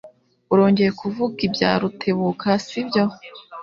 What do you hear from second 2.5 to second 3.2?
sibyo?